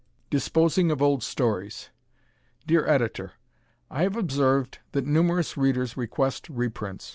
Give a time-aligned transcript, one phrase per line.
[0.31, 1.91] Disposing of Old Stories
[2.65, 3.33] Dear Editor:
[3.91, 7.07] I have observed that numerous readers request reprints.